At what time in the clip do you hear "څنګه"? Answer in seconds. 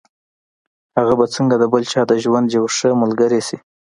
1.35-1.55